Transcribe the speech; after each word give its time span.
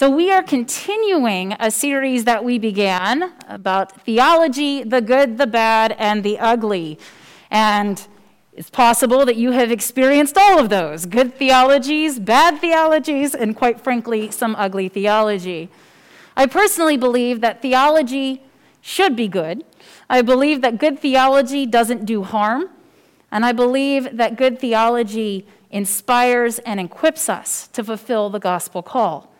So, 0.00 0.08
we 0.08 0.30
are 0.32 0.42
continuing 0.42 1.52
a 1.60 1.70
series 1.70 2.24
that 2.24 2.42
we 2.42 2.58
began 2.58 3.34
about 3.46 4.00
theology, 4.00 4.82
the 4.82 5.02
good, 5.02 5.36
the 5.36 5.46
bad, 5.46 5.94
and 5.98 6.24
the 6.24 6.38
ugly. 6.38 6.98
And 7.50 8.08
it's 8.54 8.70
possible 8.70 9.26
that 9.26 9.36
you 9.36 9.50
have 9.50 9.70
experienced 9.70 10.38
all 10.38 10.58
of 10.58 10.70
those 10.70 11.04
good 11.04 11.34
theologies, 11.34 12.18
bad 12.18 12.62
theologies, 12.62 13.34
and 13.34 13.54
quite 13.54 13.78
frankly, 13.78 14.30
some 14.30 14.56
ugly 14.56 14.88
theology. 14.88 15.68
I 16.34 16.46
personally 16.46 16.96
believe 16.96 17.42
that 17.42 17.60
theology 17.60 18.42
should 18.80 19.14
be 19.14 19.28
good. 19.28 19.66
I 20.08 20.22
believe 20.22 20.62
that 20.62 20.78
good 20.78 20.98
theology 20.98 21.66
doesn't 21.66 22.06
do 22.06 22.22
harm. 22.22 22.70
And 23.30 23.44
I 23.44 23.52
believe 23.52 24.16
that 24.16 24.36
good 24.36 24.58
theology 24.58 25.46
inspires 25.70 26.58
and 26.60 26.80
equips 26.80 27.28
us 27.28 27.68
to 27.74 27.84
fulfill 27.84 28.30
the 28.30 28.40
gospel 28.40 28.82
call. 28.82 29.30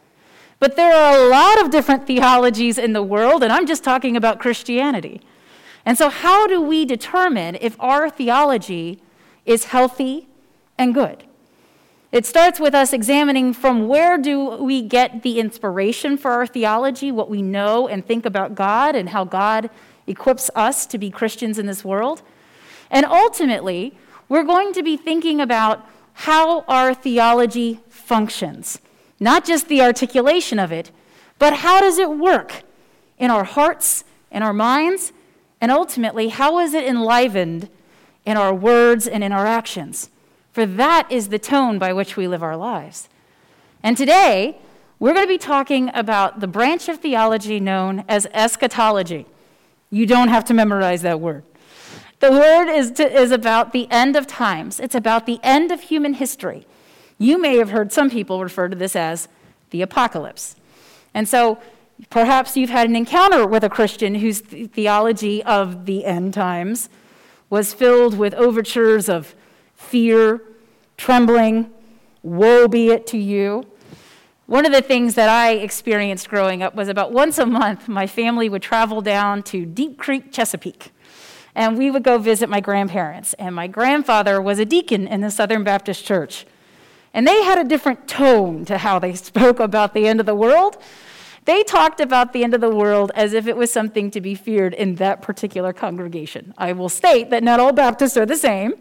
But 0.61 0.77
there 0.77 0.95
are 0.95 1.19
a 1.19 1.29
lot 1.29 1.61
of 1.61 1.71
different 1.71 2.07
theologies 2.07 2.79
in 2.79 2.93
the 2.93 3.03
world, 3.03 3.43
and 3.43 3.51
I'm 3.51 3.67
just 3.67 3.83
talking 3.83 4.15
about 4.15 4.39
Christianity. 4.39 5.23
And 5.87 5.97
so, 5.97 6.11
how 6.11 6.47
do 6.47 6.61
we 6.61 6.85
determine 6.85 7.57
if 7.61 7.81
our 7.81 8.11
theology 8.11 9.01
is 9.47 9.65
healthy 9.65 10.29
and 10.77 10.95
good? 10.95 11.25
It 12.13 12.27
starts 12.27 12.61
with 12.61 12.75
us 12.75 12.93
examining 12.93 13.55
from 13.55 13.89
where 13.89 14.19
do 14.19 14.63
we 14.63 14.83
get 14.83 15.23
the 15.23 15.41
inspiration 15.41 16.19
for 16.19 16.33
our 16.33 16.47
theology, 16.47 17.11
what 17.11 17.31
we 17.31 17.41
know 17.41 17.89
and 17.89 18.05
think 18.05 18.27
about 18.27 18.55
God, 18.55 18.95
and 18.95 19.09
how 19.09 19.25
God 19.25 19.71
equips 20.07 20.51
us 20.55 20.87
to 20.87 20.99
be 20.99 21.09
Christians 21.09 21.59
in 21.59 21.67
this 21.67 21.85
world. 21.85 22.23
And 22.91 23.07
ultimately, 23.07 23.97
we're 24.29 24.45
going 24.45 24.75
to 24.75 24.83
be 24.83 24.97
thinking 24.97 25.41
about 25.41 25.89
how 26.13 26.63
our 26.63 26.93
theology 26.93 27.81
functions. 27.89 28.81
Not 29.21 29.45
just 29.45 29.69
the 29.69 29.83
articulation 29.83 30.59
of 30.59 30.73
it, 30.73 30.91
but 31.39 31.59
how 31.59 31.81
does 31.81 31.99
it 31.99 32.11
work 32.11 32.63
in 33.19 33.31
our 33.31 33.45
hearts, 33.45 34.03
in 34.33 34.43
our 34.43 34.55
minds, 34.55 35.13
and 35.61 35.71
ultimately, 35.71 36.29
how 36.29 36.59
is 36.59 36.73
it 36.73 36.85
enlivened 36.85 37.69
in 38.25 38.39
our 38.39 38.55
words 38.55 39.07
and 39.07 39.23
in 39.23 39.31
our 39.31 39.47
actions? 39.47 40.09
For 40.53 40.65
that 40.65 41.07
is 41.13 41.29
the 41.29 41.39
tone 41.39 41.79
by 41.79 41.93
which 41.93 42.17
we 42.17 42.27
live 42.27 42.43
our 42.43 42.57
lives. 42.57 43.09
And 43.83 43.97
today, 43.97 44.59
we're 44.99 45.13
going 45.13 45.27
to 45.27 45.33
be 45.33 45.39
talking 45.39 45.91
about 45.95 46.41
the 46.41 46.47
branch 46.47 46.89
of 46.89 46.99
theology 46.99 47.61
known 47.61 48.05
as 48.09 48.27
eschatology. 48.33 49.27
You 49.91 50.07
don't 50.07 50.29
have 50.29 50.45
to 50.47 50.55
memorize 50.55 51.03
that 51.03 51.21
word. 51.21 51.45
The 52.21 52.31
word 52.31 52.69
is, 52.69 52.91
to, 52.93 53.11
is 53.11 53.33
about 53.33 53.73
the 53.73 53.91
end 53.91 54.17
of 54.17 54.27
times, 54.27 54.81
it's 54.81 54.95
about 54.95 55.27
the 55.27 55.41
end 55.43 55.71
of 55.71 55.83
human 55.83 56.15
history. 56.15 56.67
You 57.21 57.39
may 57.39 57.59
have 57.59 57.69
heard 57.69 57.93
some 57.93 58.09
people 58.09 58.43
refer 58.43 58.69
to 58.69 58.75
this 58.75 58.97
as 58.97 59.29
the 59.69 59.83
apocalypse. 59.83 60.57
And 61.13 61.29
so 61.29 61.59
perhaps 62.09 62.57
you've 62.57 62.71
had 62.71 62.89
an 62.89 62.97
encounter 62.97 63.47
with 63.47 63.63
a 63.63 63.69
Christian 63.69 64.15
whose 64.15 64.41
theology 64.41 65.45
of 65.45 65.85
the 65.85 66.07
end 66.07 66.33
times 66.33 66.89
was 67.51 67.75
filled 67.75 68.17
with 68.17 68.33
overtures 68.35 69.11
of 69.11 69.35
fear, 69.75 70.41
trembling, 70.97 71.71
woe 72.23 72.67
be 72.67 72.89
it 72.89 73.07
to 73.09 73.19
you. 73.19 73.67
One 74.47 74.65
of 74.65 74.73
the 74.73 74.81
things 74.81 75.15
that 75.17 75.29
I 75.29 75.53
experienced 75.53 76.31
growing 76.31 76.63
up 76.63 76.75
was 76.75 76.89
about 76.89 77.13
once 77.13 77.37
a 77.37 77.45
month, 77.45 77.87
my 77.87 78.07
family 78.07 78.49
would 78.49 78.63
travel 78.63 79.03
down 79.03 79.43
to 79.45 79.67
Deep 79.67 79.99
Creek, 79.99 80.33
Chesapeake, 80.33 80.91
and 81.55 81.77
we 81.77 81.91
would 81.91 82.03
go 82.03 82.17
visit 82.17 82.49
my 82.49 82.61
grandparents. 82.61 83.35
And 83.35 83.55
my 83.55 83.67
grandfather 83.67 84.41
was 84.41 84.59
a 84.59 84.65
deacon 84.65 85.07
in 85.07 85.21
the 85.21 85.31
Southern 85.31 85.65
Baptist 85.65 86.07
Church. 86.07 86.47
And 87.13 87.27
they 87.27 87.43
had 87.43 87.59
a 87.59 87.65
different 87.65 88.07
tone 88.07 88.65
to 88.67 88.79
how 88.79 88.99
they 88.99 89.15
spoke 89.31 89.61
about 89.61 89.95
the 89.95 90.07
end 90.07 90.21
of 90.21 90.27
the 90.27 90.35
world. 90.35 90.79
They 91.45 91.63
talked 91.63 92.01
about 92.01 92.33
the 92.33 92.45
end 92.45 92.55
of 92.55 92.61
the 92.61 92.75
world 92.75 93.11
as 93.15 93.33
if 93.33 93.47
it 93.47 93.57
was 93.57 93.73
something 93.73 94.11
to 94.11 94.21
be 94.21 94.35
feared 94.35 94.75
in 94.75 94.97
that 94.97 95.23
particular 95.23 95.73
congregation. 95.73 96.55
I 96.59 96.73
will 96.73 96.89
state 96.89 97.31
that 97.31 97.43
not 97.43 97.59
all 97.59 97.73
Baptists 97.73 98.17
are 98.17 98.27
the 98.27 98.37
same, 98.37 98.75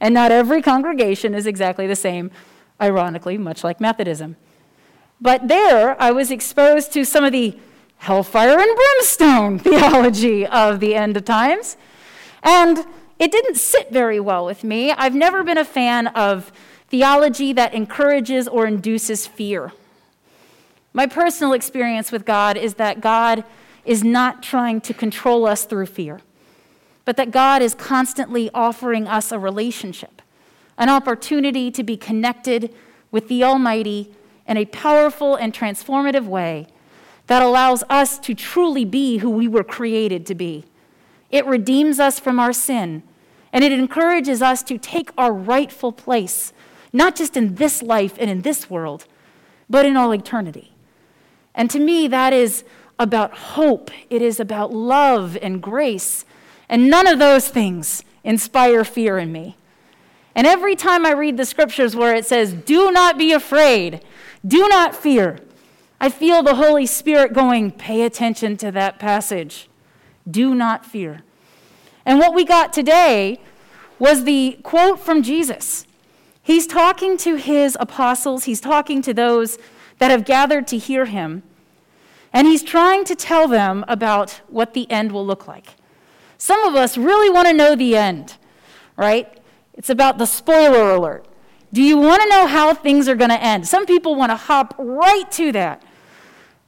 and 0.00 0.14
not 0.14 0.30
every 0.30 0.62
congregation 0.62 1.34
is 1.34 1.46
exactly 1.46 1.86
the 1.86 1.96
same, 1.96 2.30
ironically, 2.80 3.36
much 3.36 3.64
like 3.64 3.80
Methodism. 3.80 4.36
But 5.20 5.48
there, 5.48 6.00
I 6.00 6.12
was 6.12 6.30
exposed 6.30 6.92
to 6.92 7.04
some 7.04 7.24
of 7.24 7.32
the 7.32 7.58
hellfire 7.98 8.58
and 8.58 8.76
brimstone 8.76 9.58
theology 9.58 10.46
of 10.46 10.78
the 10.78 10.94
end 10.94 11.16
of 11.16 11.24
times. 11.24 11.76
And 12.42 12.86
it 13.18 13.32
didn't 13.32 13.56
sit 13.56 13.90
very 13.90 14.20
well 14.20 14.44
with 14.44 14.62
me. 14.62 14.92
I've 14.92 15.14
never 15.14 15.42
been 15.42 15.58
a 15.58 15.64
fan 15.64 16.06
of 16.08 16.52
theology 16.88 17.52
that 17.52 17.74
encourages 17.74 18.48
or 18.48 18.66
induces 18.66 19.26
fear. 19.26 19.72
My 20.92 21.06
personal 21.06 21.52
experience 21.52 22.10
with 22.10 22.24
God 22.24 22.56
is 22.56 22.74
that 22.74 23.00
God 23.00 23.44
is 23.84 24.02
not 24.02 24.42
trying 24.42 24.80
to 24.82 24.94
control 24.94 25.46
us 25.46 25.64
through 25.64 25.86
fear, 25.86 26.20
but 27.04 27.16
that 27.16 27.30
God 27.30 27.62
is 27.62 27.74
constantly 27.74 28.50
offering 28.52 29.06
us 29.06 29.30
a 29.30 29.38
relationship, 29.38 30.20
an 30.76 30.88
opportunity 30.88 31.70
to 31.70 31.82
be 31.82 31.96
connected 31.96 32.74
with 33.10 33.28
the 33.28 33.44
Almighty 33.44 34.12
in 34.46 34.56
a 34.56 34.64
powerful 34.66 35.36
and 35.36 35.52
transformative 35.52 36.26
way 36.26 36.66
that 37.26 37.42
allows 37.42 37.84
us 37.90 38.18
to 38.18 38.34
truly 38.34 38.84
be 38.84 39.18
who 39.18 39.30
we 39.30 39.46
were 39.46 39.64
created 39.64 40.26
to 40.26 40.34
be. 40.34 40.64
It 41.30 41.46
redeems 41.46 42.00
us 42.00 42.18
from 42.18 42.40
our 42.40 42.54
sin, 42.54 43.02
and 43.52 43.62
it 43.62 43.72
encourages 43.72 44.40
us 44.40 44.62
to 44.64 44.78
take 44.78 45.10
our 45.18 45.32
rightful 45.32 45.92
place 45.92 46.52
not 46.92 47.16
just 47.16 47.36
in 47.36 47.56
this 47.56 47.82
life 47.82 48.14
and 48.18 48.30
in 48.30 48.42
this 48.42 48.70
world, 48.70 49.06
but 49.68 49.84
in 49.84 49.96
all 49.96 50.12
eternity. 50.12 50.72
And 51.54 51.70
to 51.70 51.78
me, 51.78 52.08
that 52.08 52.32
is 52.32 52.64
about 52.98 53.32
hope, 53.32 53.90
it 54.10 54.22
is 54.22 54.40
about 54.40 54.72
love 54.72 55.36
and 55.40 55.62
grace. 55.62 56.24
And 56.68 56.90
none 56.90 57.06
of 57.06 57.18
those 57.18 57.48
things 57.48 58.02
inspire 58.24 58.84
fear 58.84 59.18
in 59.18 59.32
me. 59.32 59.56
And 60.34 60.46
every 60.46 60.76
time 60.76 61.06
I 61.06 61.12
read 61.12 61.36
the 61.36 61.44
scriptures 61.44 61.96
where 61.96 62.14
it 62.14 62.26
says, 62.26 62.52
Do 62.52 62.92
not 62.92 63.18
be 63.18 63.32
afraid, 63.32 64.04
do 64.46 64.68
not 64.68 64.94
fear, 64.94 65.38
I 66.00 66.10
feel 66.10 66.42
the 66.42 66.54
Holy 66.54 66.86
Spirit 66.86 67.32
going, 67.32 67.72
Pay 67.72 68.02
attention 68.02 68.56
to 68.58 68.70
that 68.72 68.98
passage. 68.98 69.68
Do 70.30 70.54
not 70.54 70.86
fear. 70.86 71.22
And 72.06 72.18
what 72.18 72.34
we 72.34 72.44
got 72.44 72.72
today 72.72 73.40
was 73.98 74.24
the 74.24 74.58
quote 74.62 75.00
from 75.00 75.22
Jesus 75.22 75.87
He's 76.48 76.66
talking 76.66 77.18
to 77.18 77.34
his 77.34 77.76
apostles, 77.78 78.44
he's 78.44 78.58
talking 78.58 79.02
to 79.02 79.12
those 79.12 79.58
that 79.98 80.10
have 80.10 80.24
gathered 80.24 80.66
to 80.68 80.78
hear 80.78 81.04
him, 81.04 81.42
and 82.32 82.46
he's 82.46 82.62
trying 82.62 83.04
to 83.04 83.14
tell 83.14 83.48
them 83.48 83.84
about 83.86 84.40
what 84.48 84.72
the 84.72 84.90
end 84.90 85.12
will 85.12 85.26
look 85.26 85.46
like. 85.46 85.74
Some 86.38 86.64
of 86.64 86.74
us 86.74 86.96
really 86.96 87.28
want 87.28 87.48
to 87.48 87.52
know 87.52 87.76
the 87.76 87.98
end, 87.98 88.38
right? 88.96 89.28
It's 89.74 89.90
about 89.90 90.16
the 90.16 90.24
spoiler 90.24 90.92
alert. 90.92 91.26
Do 91.70 91.82
you 91.82 91.98
want 91.98 92.22
to 92.22 92.28
know 92.30 92.46
how 92.46 92.72
things 92.72 93.10
are 93.10 93.14
going 93.14 93.28
to 93.28 93.42
end? 93.42 93.68
Some 93.68 93.84
people 93.84 94.14
want 94.14 94.30
to 94.30 94.36
hop 94.36 94.74
right 94.78 95.30
to 95.32 95.52
that. 95.52 95.82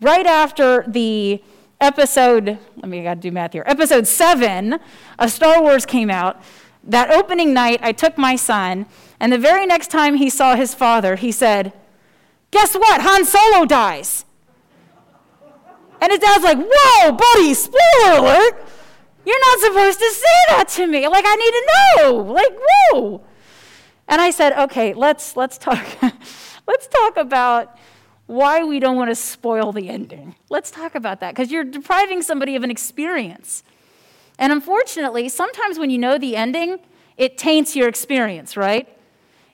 Right 0.02 0.26
after 0.26 0.84
the 0.86 1.42
episode, 1.80 2.58
let 2.76 2.86
me, 2.86 3.00
I 3.00 3.04
got 3.04 3.14
to 3.14 3.20
do 3.20 3.32
math 3.32 3.54
here, 3.54 3.64
episode 3.64 4.06
seven 4.06 4.78
of 5.18 5.32
Star 5.32 5.62
Wars 5.62 5.86
came 5.86 6.10
out, 6.10 6.42
that 6.84 7.10
opening 7.10 7.54
night, 7.54 7.80
I 7.82 7.92
took 7.92 8.18
my 8.18 8.36
son, 8.36 8.84
and 9.20 9.32
the 9.32 9.38
very 9.38 9.66
next 9.66 9.88
time 9.88 10.14
he 10.16 10.30
saw 10.30 10.56
his 10.56 10.74
father, 10.74 11.16
he 11.16 11.30
said, 11.30 11.72
Guess 12.50 12.74
what? 12.74 13.02
Han 13.02 13.24
Solo 13.24 13.66
dies. 13.66 14.24
And 16.00 16.10
his 16.10 16.20
dad's 16.20 16.42
like, 16.42 16.58
Whoa, 16.58 17.12
buddy, 17.12 17.54
spoiler 17.54 18.18
alert. 18.18 18.66
You're 19.24 19.40
not 19.40 19.60
supposed 19.60 19.98
to 19.98 20.10
say 20.10 20.38
that 20.48 20.68
to 20.68 20.86
me. 20.86 21.06
Like, 21.06 21.24
I 21.26 21.36
need 21.36 21.50
to 21.50 21.66
know. 21.70 22.16
Like, 22.32 22.58
whoa. 22.58 23.22
And 24.08 24.20
I 24.20 24.30
said, 24.30 24.54
okay, 24.64 24.94
let's 24.94 25.36
let's 25.36 25.58
talk. 25.58 25.86
let's 26.66 26.86
talk 26.88 27.16
about 27.16 27.76
why 28.26 28.64
we 28.64 28.80
don't 28.80 28.96
want 28.96 29.10
to 29.10 29.14
spoil 29.14 29.72
the 29.72 29.88
ending. 29.88 30.34
Let's 30.48 30.70
talk 30.70 30.94
about 30.94 31.20
that 31.20 31.34
because 31.34 31.52
you're 31.52 31.64
depriving 31.64 32.22
somebody 32.22 32.56
of 32.56 32.64
an 32.64 32.70
experience. 32.70 33.62
And 34.38 34.52
unfortunately, 34.52 35.28
sometimes 35.28 35.78
when 35.78 35.90
you 35.90 35.98
know 35.98 36.16
the 36.16 36.34
ending, 36.34 36.78
it 37.16 37.36
taints 37.36 37.76
your 37.76 37.88
experience, 37.88 38.56
right? 38.56 38.88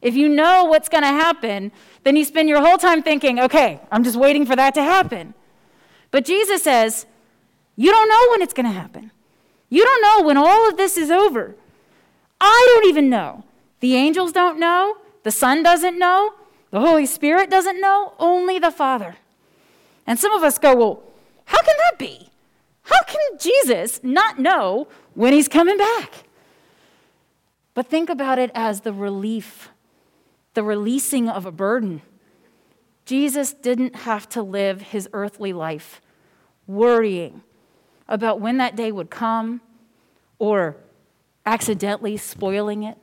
If 0.02 0.14
you 0.14 0.28
know 0.28 0.64
what's 0.64 0.88
going 0.88 1.02
to 1.02 1.08
happen, 1.08 1.72
then 2.04 2.16
you 2.16 2.24
spend 2.24 2.48
your 2.48 2.60
whole 2.60 2.78
time 2.78 3.02
thinking, 3.02 3.40
okay, 3.40 3.80
I'm 3.90 4.04
just 4.04 4.16
waiting 4.16 4.46
for 4.46 4.54
that 4.56 4.74
to 4.74 4.82
happen. 4.82 5.34
But 6.10 6.24
Jesus 6.24 6.62
says, 6.62 7.06
You 7.76 7.90
don't 7.90 8.08
know 8.08 8.30
when 8.30 8.42
it's 8.42 8.54
going 8.54 8.66
to 8.66 8.72
happen. 8.72 9.10
You 9.68 9.84
don't 9.84 10.02
know 10.02 10.26
when 10.26 10.36
all 10.36 10.68
of 10.68 10.76
this 10.76 10.96
is 10.96 11.10
over. 11.10 11.56
I 12.40 12.72
don't 12.74 12.88
even 12.88 13.10
know. 13.10 13.44
The 13.80 13.96
angels 13.96 14.32
don't 14.32 14.58
know. 14.58 14.98
The 15.24 15.30
Son 15.30 15.62
doesn't 15.62 15.98
know. 15.98 16.34
The 16.70 16.80
Holy 16.80 17.06
Spirit 17.06 17.50
doesn't 17.50 17.80
know. 17.80 18.14
Only 18.18 18.58
the 18.58 18.70
Father. 18.70 19.16
And 20.06 20.18
some 20.18 20.32
of 20.32 20.42
us 20.42 20.58
go, 20.58 20.74
Well, 20.76 21.02
how 21.46 21.58
can 21.62 21.74
that 21.78 21.98
be? 21.98 22.30
How 22.82 23.02
can 23.06 23.38
Jesus 23.38 24.00
not 24.02 24.38
know 24.38 24.86
when 25.14 25.32
he's 25.32 25.48
coming 25.48 25.76
back? 25.76 26.12
But 27.74 27.88
think 27.88 28.08
about 28.08 28.38
it 28.38 28.50
as 28.54 28.80
the 28.82 28.92
relief, 28.92 29.70
the 30.56 30.64
releasing 30.64 31.28
of 31.28 31.44
a 31.44 31.52
burden. 31.52 32.00
Jesus 33.04 33.52
didn't 33.52 33.94
have 33.94 34.26
to 34.30 34.42
live 34.42 34.80
his 34.80 35.06
earthly 35.12 35.52
life 35.52 36.00
worrying 36.66 37.42
about 38.08 38.40
when 38.40 38.56
that 38.56 38.74
day 38.74 38.90
would 38.90 39.10
come 39.10 39.60
or 40.38 40.78
accidentally 41.44 42.16
spoiling 42.16 42.84
it. 42.84 42.96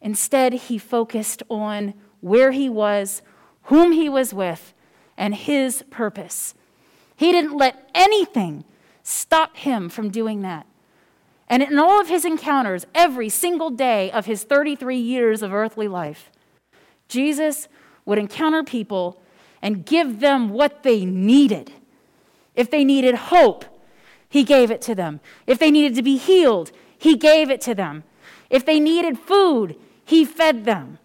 Instead, 0.00 0.54
he 0.54 0.78
focused 0.78 1.42
on 1.50 1.92
where 2.22 2.52
he 2.52 2.70
was, 2.70 3.20
whom 3.64 3.92
he 3.92 4.08
was 4.08 4.32
with, 4.32 4.72
and 5.18 5.34
his 5.34 5.84
purpose. 5.90 6.54
He 7.14 7.32
didn't 7.32 7.54
let 7.54 7.90
anything 7.94 8.64
stop 9.02 9.58
him 9.58 9.90
from 9.90 10.08
doing 10.08 10.40
that. 10.40 10.66
And 11.48 11.62
in 11.62 11.78
all 11.78 12.00
of 12.00 12.08
his 12.08 12.24
encounters, 12.24 12.86
every 12.94 13.28
single 13.28 13.68
day 13.68 14.10
of 14.10 14.24
his 14.24 14.44
33 14.44 14.96
years 14.96 15.42
of 15.42 15.52
earthly 15.52 15.86
life, 15.86 16.30
Jesus 17.12 17.68
would 18.04 18.18
encounter 18.18 18.64
people 18.64 19.20
and 19.60 19.84
give 19.84 20.20
them 20.20 20.48
what 20.48 20.82
they 20.82 21.04
needed. 21.04 21.70
If 22.56 22.70
they 22.70 22.84
needed 22.84 23.14
hope, 23.14 23.64
he 24.28 24.42
gave 24.42 24.70
it 24.70 24.80
to 24.82 24.94
them. 24.94 25.20
If 25.46 25.58
they 25.58 25.70
needed 25.70 25.94
to 25.96 26.02
be 26.02 26.16
healed, 26.16 26.72
he 26.98 27.16
gave 27.16 27.50
it 27.50 27.60
to 27.62 27.74
them. 27.74 28.04
If 28.48 28.64
they 28.64 28.80
needed 28.80 29.18
food, 29.18 29.76
he 30.04 30.24
fed 30.24 30.64
them. 30.64 30.98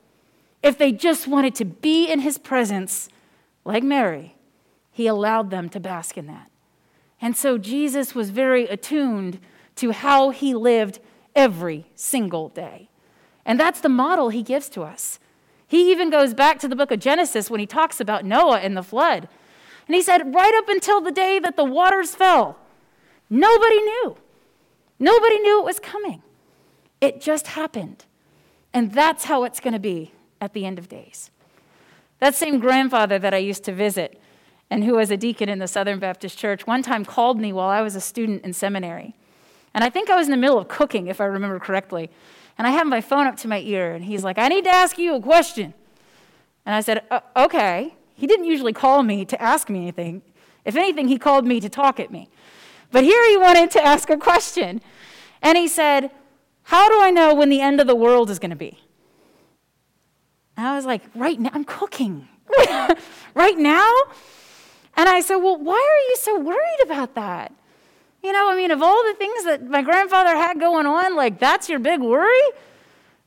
If 0.63 0.77
they 0.77 0.92
just 0.92 1.27
wanted 1.27 1.54
to 1.56 1.65
be 1.65 2.09
in 2.09 2.21
his 2.21 2.38
presence, 2.38 3.09
like 3.65 3.83
Mary, 3.83 4.36
he 4.92 5.07
allowed 5.07 5.51
them 5.51 5.69
to 5.69 5.80
bask 5.80 6.18
in 6.18 6.27
that. 6.27 6.50
And 7.21 7.36
so 7.36 7.57
Jesus 7.57 8.15
was 8.15 8.30
very 8.30 8.65
attuned 8.68 9.39
to 9.75 9.92
how 9.92 10.30
he 10.30 10.54
lived 10.54 11.00
every 11.36 11.86
single 11.95 12.50
day. 12.50 12.89
And 13.45 13.59
that's 13.59 13.81
the 13.81 13.89
model 13.89 14.30
he 14.30 14.44
gives 14.44 14.69
to 14.69 14.83
us. 14.83 15.19
He 15.68 15.92
even 15.92 16.10
goes 16.10 16.34
back 16.34 16.60
to 16.60 16.68
the 16.68 16.75
book 16.75 16.92
of 16.92 17.00
Genesis 17.00 17.50
when 17.50 17.60
he 17.60 17.66
talks 17.66 18.00
about 18.00 18.25
Noah 18.25 18.60
and 18.60 18.75
the 18.75 18.84
flood. 18.84 19.28
And 19.86 19.96
he 19.96 20.02
said, 20.02 20.34
right 20.34 20.54
up 20.56 20.69
until 20.69 21.02
the 21.02 21.12
day 21.12 21.40
that 21.40 21.56
the 21.56 21.66
waters 21.66 22.16
fell, 22.16 22.58
nobody 23.30 23.81
knew. 23.81 24.18
Nobody 25.00 25.40
knew 25.40 25.60
it 25.60 25.66
was 25.66 25.80
coming. 25.80 26.24
It 27.02 27.22
just 27.22 27.48
happened. 27.48 28.06
And 28.74 28.92
that's 28.92 29.25
how 29.25 29.44
it's 29.44 29.60
going 29.60 29.74
to 29.74 29.80
be 29.80 30.14
at 30.42 30.54
the 30.54 30.66
end 30.66 30.80
of 30.80 30.90
days. 30.90 31.31
That 32.19 32.36
same 32.36 32.60
grandfather 32.60 33.19
that 33.19 33.34
I 33.34 33.38
used 33.38 33.64
to 33.66 33.74
visit 33.74 34.19
and 34.69 34.84
who 34.84 34.96
was 34.96 35.12
a 35.12 35.18
deacon 35.18 35.50
in 35.50 35.60
the 35.60 35.68
Southern 35.68 36.00
Baptist 36.00 36.38
Church 36.38 36.66
one 36.68 36.81
time 36.81 37.06
called 37.06 37.40
me 37.40 37.54
while 37.54 37.69
I 37.69 37.81
was 37.81 37.96
a 37.96 38.02
student 38.02 38.44
in 38.44 38.54
seminary. 38.54 39.16
And 39.74 39.84
I 39.84 39.90
think 39.90 40.10
I 40.10 40.16
was 40.16 40.28
in 40.28 40.31
the 40.31 40.38
middle 40.38 40.58
of 40.58 40.68
cooking, 40.68 41.08
if 41.08 41.22
I 41.22 41.25
remember 41.25 41.60
correctly. 41.60 42.10
And 42.57 42.65
I 42.65 42.71
had 42.71 42.88
my 42.88 43.01
phone 43.01 43.27
up 43.27 43.38
to 43.38 43.48
my 43.48 43.59
ear, 43.59 43.94
and 43.94 44.06
he's 44.06 44.24
like, 44.24 44.38
I 44.38 44.48
need 44.48 44.63
to 44.63 44.71
ask 44.71 44.98
you 44.98 45.15
a 45.15 45.21
question. 45.21 45.74
And 46.65 46.75
I 46.75 46.81
said, 46.81 47.04
uh, 47.12 47.21
Okay. 47.36 47.94
He 48.18 48.25
didn't 48.25 48.45
usually 48.45 48.74
call 48.74 49.04
me 49.04 49.25
to 49.25 49.39
ask 49.39 49.69
me 49.69 49.80
anything. 49.80 50.24
If 50.65 50.75
anything, 50.75 51.07
he 51.07 51.19
called 51.19 51.45
me 51.45 51.59
to 51.59 51.69
talk 51.69 52.00
at 52.00 52.12
me. 52.12 52.30
But 52.92 53.04
here 53.04 53.30
he 53.30 53.38
wanted 53.38 53.69
to 53.71 53.86
ask 53.86 54.09
a 54.09 54.18
question. 54.18 54.81
And 55.42 55.56
he 55.56 55.68
said, 55.68 56.09
How 56.63 56.89
do 56.89 57.00
I 57.00 57.12
know 57.12 57.36
when 57.36 57.50
the 57.50 57.62
end 57.62 57.80
of 57.80 57.86
the 57.86 57.95
world 57.95 58.31
is 58.31 58.39
going 58.39 58.50
to 58.50 58.57
be? 58.57 58.80
And 60.57 60.65
I 60.65 60.75
was 60.75 60.86
like, 60.86 61.04
Right 61.13 61.39
now, 61.39 61.51
I'm 61.54 61.63
cooking. 61.63 62.27
right 63.36 63.57
now? 63.57 63.94
And 64.95 65.07
I 65.07 65.21
said, 65.21 65.36
Well, 65.36 65.57
why 65.57 65.75
are 65.75 66.09
you 66.09 66.15
so 66.18 66.39
worried 66.39 66.80
about 66.83 67.13
that? 67.13 67.54
You 68.24 68.31
know, 68.31 68.52
I 68.52 68.56
mean, 68.56 68.72
of 68.72 68.81
all 68.81 69.04
the 69.04 69.14
things 69.14 69.44
that 69.46 69.68
my 69.68 69.81
grandfather 69.81 70.36
had 70.36 70.60
going 70.60 70.86
on, 70.86 71.16
like 71.16 71.40
that's 71.40 71.69
your 71.69 71.80
big 71.80 72.02
worry? 72.02 72.42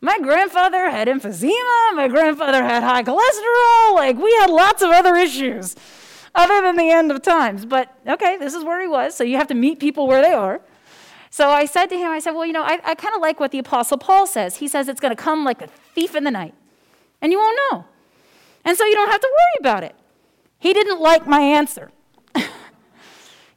My 0.00 0.18
grandfather 0.18 0.90
had 0.90 1.08
emphysema, 1.08 1.94
my 1.94 2.08
grandfather 2.08 2.62
had 2.62 2.82
high 2.82 3.02
cholesterol, 3.02 3.94
like 3.94 4.16
we 4.16 4.32
had 4.36 4.48
lots 4.50 4.82
of 4.82 4.90
other 4.90 5.14
issues 5.14 5.76
other 6.34 6.62
than 6.62 6.76
the 6.76 6.90
end 6.90 7.10
of 7.10 7.22
times. 7.22 7.66
But 7.66 7.94
okay, 8.06 8.36
this 8.38 8.54
is 8.54 8.64
where 8.64 8.80
he 8.80 8.88
was, 8.88 9.14
so 9.14 9.24
you 9.24 9.36
have 9.36 9.48
to 9.48 9.54
meet 9.54 9.78
people 9.78 10.06
where 10.06 10.22
they 10.22 10.32
are. 10.32 10.60
So 11.30 11.48
I 11.50 11.64
said 11.64 11.86
to 11.86 11.96
him, 11.96 12.10
I 12.10 12.18
said, 12.18 12.32
Well, 12.32 12.46
you 12.46 12.52
know, 12.52 12.62
I, 12.62 12.80
I 12.84 12.94
kind 12.94 13.14
of 13.14 13.20
like 13.20 13.38
what 13.38 13.52
the 13.52 13.58
Apostle 13.58 13.98
Paul 13.98 14.26
says. 14.26 14.56
He 14.56 14.68
says 14.68 14.88
it's 14.88 15.00
going 15.00 15.14
to 15.14 15.22
come 15.22 15.44
like 15.44 15.62
a 15.62 15.68
thief 15.94 16.14
in 16.16 16.24
the 16.24 16.30
night, 16.30 16.54
and 17.20 17.30
you 17.30 17.38
won't 17.38 17.58
know. 17.70 17.84
And 18.64 18.76
so 18.76 18.84
you 18.84 18.94
don't 18.94 19.10
have 19.10 19.20
to 19.20 19.28
worry 19.30 19.70
about 19.70 19.84
it. 19.84 19.94
He 20.58 20.72
didn't 20.72 21.00
like 21.00 21.26
my 21.26 21.40
answer. 21.40 21.90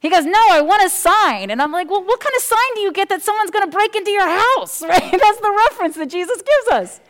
He 0.04 0.10
goes, 0.10 0.24
No, 0.24 0.48
I 0.50 0.60
want 0.60 0.84
a 0.84 0.88
sign. 0.88 1.50
And 1.50 1.60
I'm 1.62 1.72
like, 1.72 1.90
Well, 1.90 2.04
what 2.04 2.20
kind 2.20 2.34
of 2.36 2.42
sign 2.42 2.74
do 2.74 2.80
you 2.80 2.92
get 2.92 3.08
that 3.08 3.22
someone's 3.22 3.50
going 3.50 3.64
to 3.64 3.70
break 3.70 3.94
into 3.94 4.10
your 4.10 4.28
house? 4.28 4.82
Right? 4.82 5.10
That's 5.10 5.40
the 5.40 5.66
reference 5.70 5.96
that 5.96 6.10
Jesus 6.10 6.42
gives 6.42 6.68
us. 6.72 7.00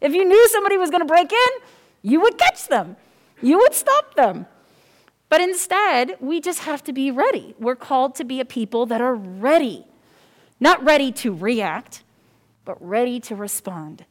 If 0.00 0.14
you 0.14 0.24
knew 0.24 0.48
somebody 0.48 0.76
was 0.76 0.90
going 0.90 1.00
to 1.00 1.06
break 1.06 1.32
in, 1.32 1.48
you 2.02 2.20
would 2.20 2.38
catch 2.38 2.68
them, 2.68 2.96
you 3.42 3.58
would 3.58 3.74
stop 3.74 4.14
them. 4.14 4.46
But 5.28 5.40
instead, 5.40 6.16
we 6.20 6.40
just 6.40 6.60
have 6.60 6.84
to 6.84 6.92
be 6.92 7.10
ready. 7.10 7.54
We're 7.58 7.74
called 7.74 8.14
to 8.16 8.24
be 8.24 8.38
a 8.38 8.44
people 8.44 8.86
that 8.86 9.00
are 9.00 9.14
ready, 9.14 9.84
not 10.60 10.84
ready 10.84 11.10
to 11.12 11.34
react, 11.34 12.04
but 12.64 12.76
ready 12.80 13.18
to 13.20 13.34
respond. 13.34 14.04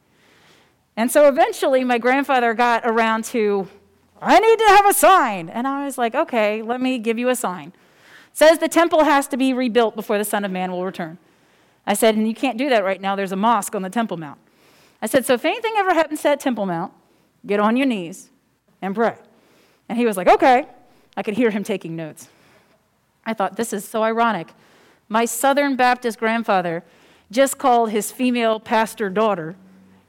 And 0.94 1.10
so 1.10 1.26
eventually, 1.26 1.84
my 1.84 1.96
grandfather 1.98 2.52
got 2.52 2.82
around 2.84 3.24
to 3.26 3.68
I 4.20 4.38
need 4.38 4.58
to 4.58 4.64
have 4.68 4.86
a 4.86 4.94
sign. 4.94 5.48
And 5.48 5.66
I 5.66 5.84
was 5.84 5.98
like, 5.98 6.14
okay, 6.14 6.62
let 6.62 6.80
me 6.80 6.98
give 6.98 7.18
you 7.18 7.28
a 7.28 7.36
sign. 7.36 7.72
Says 8.36 8.58
the 8.58 8.68
temple 8.68 9.04
has 9.04 9.26
to 9.28 9.38
be 9.38 9.54
rebuilt 9.54 9.96
before 9.96 10.18
the 10.18 10.24
Son 10.24 10.44
of 10.44 10.50
Man 10.50 10.70
will 10.70 10.84
return. 10.84 11.16
I 11.86 11.94
said, 11.94 12.16
and 12.16 12.28
you 12.28 12.34
can't 12.34 12.58
do 12.58 12.68
that 12.68 12.84
right 12.84 13.00
now. 13.00 13.16
There's 13.16 13.32
a 13.32 13.36
mosque 13.36 13.74
on 13.74 13.80
the 13.80 13.88
Temple 13.88 14.18
Mount. 14.18 14.38
I 15.00 15.06
said, 15.06 15.24
so 15.24 15.32
if 15.32 15.46
anything 15.46 15.72
ever 15.78 15.94
happens 15.94 16.20
to 16.20 16.24
that 16.24 16.40
Temple 16.40 16.66
Mount, 16.66 16.92
get 17.46 17.60
on 17.60 17.78
your 17.78 17.86
knees 17.86 18.28
and 18.82 18.94
pray. 18.94 19.16
And 19.88 19.96
he 19.96 20.04
was 20.04 20.18
like, 20.18 20.28
okay. 20.28 20.66
I 21.16 21.22
could 21.22 21.32
hear 21.32 21.48
him 21.48 21.64
taking 21.64 21.96
notes. 21.96 22.28
I 23.24 23.32
thought, 23.32 23.56
this 23.56 23.72
is 23.72 23.88
so 23.88 24.02
ironic. 24.02 24.52
My 25.08 25.24
Southern 25.24 25.74
Baptist 25.74 26.18
grandfather 26.18 26.84
just 27.30 27.56
called 27.56 27.90
his 27.90 28.12
female 28.12 28.60
pastor 28.60 29.08
daughter, 29.08 29.56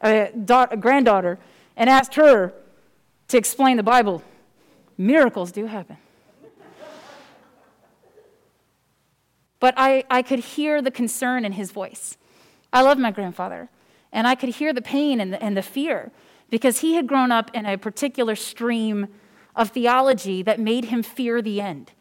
uh, 0.01 0.25
da- 0.44 0.75
granddaughter, 0.75 1.40
and 1.78 1.90
asked 1.90 2.16
her 2.16 2.51
to 3.30 3.38
explain 3.38 3.78
the 3.78 3.84
Bible. 3.84 4.22
Miracles 4.98 5.54
do 5.54 5.68
happen. 5.68 5.96
But 9.60 9.74
I, 9.78 10.04
I 10.10 10.22
could 10.22 10.40
hear 10.40 10.82
the 10.82 10.92
concern 10.92 11.46
in 11.46 11.54
his 11.54 11.72
voice. 11.72 12.18
I 12.72 12.82
love 12.82 12.98
my 12.98 13.12
grandfather, 13.12 13.70
and 14.12 14.28
I 14.28 14.36
could 14.36 14.50
hear 14.50 14.74
the 14.74 14.82
pain 14.82 15.20
and 15.20 15.34
the, 15.34 15.42
and 15.44 15.58
the 15.58 15.62
fear 15.62 16.12
because 16.50 16.80
he 16.80 16.96
had 16.96 17.08
grown 17.08 17.32
up 17.32 17.52
in 17.54 17.66
a 17.66 17.78
particular 17.78 18.36
stream 18.36 19.08
of 19.56 19.70
theology 19.72 20.44
that 20.44 20.60
made 20.60 20.86
him 20.86 21.04
fear 21.04 21.42
the 21.42 21.60
end, 21.60 21.92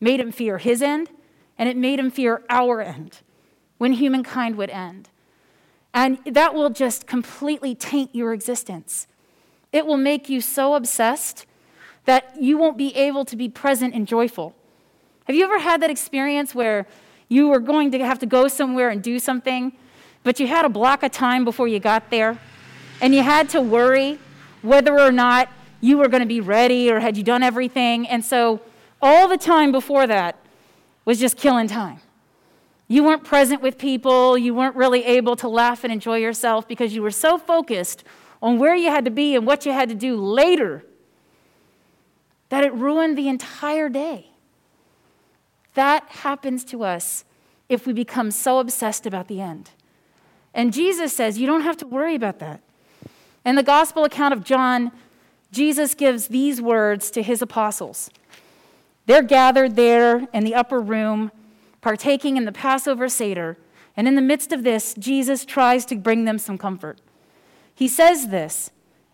made 0.00 0.20
him 0.20 0.32
fear 0.32 0.58
his 0.58 0.80
end, 0.80 1.10
and 1.58 1.68
it 1.68 1.76
made 1.76 1.98
him 1.98 2.10
fear 2.10 2.42
our 2.48 2.80
end 2.80 3.20
when 3.78 3.94
humankind 3.94 4.56
would 4.56 4.70
end. 4.70 5.08
And 5.92 6.18
that 6.24 6.54
will 6.54 6.70
just 6.70 7.06
completely 7.06 7.74
taint 7.74 8.14
your 8.14 8.32
existence. 8.32 9.06
It 9.72 9.86
will 9.86 9.96
make 9.96 10.28
you 10.28 10.40
so 10.40 10.74
obsessed 10.74 11.44
that 12.04 12.34
you 12.40 12.56
won't 12.56 12.78
be 12.78 12.94
able 12.96 13.24
to 13.26 13.36
be 13.36 13.48
present 13.48 13.94
and 13.94 14.06
joyful. 14.06 14.54
Have 15.32 15.38
you 15.38 15.44
ever 15.44 15.60
had 15.60 15.80
that 15.80 15.88
experience 15.88 16.54
where 16.54 16.86
you 17.30 17.48
were 17.48 17.58
going 17.58 17.90
to 17.92 17.98
have 18.04 18.18
to 18.18 18.26
go 18.26 18.48
somewhere 18.48 18.90
and 18.90 19.02
do 19.02 19.18
something, 19.18 19.72
but 20.24 20.38
you 20.38 20.46
had 20.46 20.66
a 20.66 20.68
block 20.68 21.02
of 21.02 21.10
time 21.10 21.42
before 21.42 21.66
you 21.66 21.80
got 21.80 22.10
there, 22.10 22.38
and 23.00 23.14
you 23.14 23.22
had 23.22 23.48
to 23.48 23.62
worry 23.62 24.18
whether 24.60 25.00
or 25.00 25.10
not 25.10 25.48
you 25.80 25.96
were 25.96 26.08
going 26.08 26.20
to 26.20 26.28
be 26.28 26.42
ready 26.42 26.90
or 26.90 27.00
had 27.00 27.16
you 27.16 27.22
done 27.22 27.42
everything? 27.42 28.06
And 28.08 28.22
so 28.22 28.60
all 29.00 29.26
the 29.26 29.38
time 29.38 29.72
before 29.72 30.06
that 30.06 30.36
was 31.06 31.18
just 31.18 31.38
killing 31.38 31.66
time. 31.66 32.00
You 32.86 33.02
weren't 33.02 33.24
present 33.24 33.62
with 33.62 33.78
people, 33.78 34.36
you 34.36 34.52
weren't 34.52 34.76
really 34.76 35.02
able 35.02 35.34
to 35.36 35.48
laugh 35.48 35.82
and 35.82 35.90
enjoy 35.90 36.18
yourself 36.18 36.68
because 36.68 36.94
you 36.94 37.00
were 37.00 37.10
so 37.10 37.38
focused 37.38 38.04
on 38.42 38.58
where 38.58 38.74
you 38.74 38.90
had 38.90 39.06
to 39.06 39.10
be 39.10 39.34
and 39.34 39.46
what 39.46 39.64
you 39.64 39.72
had 39.72 39.88
to 39.88 39.94
do 39.94 40.14
later 40.14 40.84
that 42.50 42.64
it 42.64 42.74
ruined 42.74 43.16
the 43.16 43.28
entire 43.28 43.88
day. 43.88 44.26
That 45.74 46.04
happens 46.08 46.64
to 46.66 46.84
us 46.84 47.24
if 47.68 47.86
we 47.86 47.92
become 47.92 48.30
so 48.30 48.58
obsessed 48.58 49.06
about 49.06 49.28
the 49.28 49.40
end. 49.40 49.70
And 50.54 50.72
Jesus 50.72 51.12
says, 51.12 51.38
You 51.38 51.46
don't 51.46 51.62
have 51.62 51.76
to 51.78 51.86
worry 51.86 52.14
about 52.14 52.38
that. 52.40 52.60
In 53.44 53.56
the 53.56 53.62
gospel 53.62 54.04
account 54.04 54.34
of 54.34 54.44
John, 54.44 54.92
Jesus 55.50 55.94
gives 55.94 56.28
these 56.28 56.60
words 56.60 57.10
to 57.12 57.22
his 57.22 57.42
apostles 57.42 58.10
They're 59.06 59.22
gathered 59.22 59.76
there 59.76 60.28
in 60.32 60.44
the 60.44 60.54
upper 60.54 60.80
room, 60.80 61.30
partaking 61.80 62.36
in 62.36 62.44
the 62.44 62.52
Passover 62.52 63.08
Seder. 63.08 63.56
And 63.96 64.08
in 64.08 64.14
the 64.14 64.22
midst 64.22 64.52
of 64.52 64.62
this, 64.62 64.94
Jesus 64.94 65.44
tries 65.44 65.84
to 65.86 65.96
bring 65.96 66.24
them 66.24 66.38
some 66.38 66.56
comfort. 66.56 67.00
He 67.74 67.88
says 67.88 68.28
this 68.28 68.70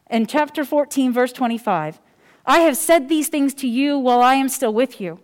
in 0.09 0.27
chapter 0.27 0.65
14, 0.65 1.13
verse 1.13 1.33
25 1.33 2.01
I 2.47 2.61
have 2.61 2.77
said 2.77 3.09
these 3.09 3.29
things 3.29 3.55
to 3.55 3.69
you 3.69 3.99
while 3.99 4.23
I 4.23 4.35
am 4.35 4.49
still 4.49 4.73
with 4.73 5.01
you. 5.01 5.21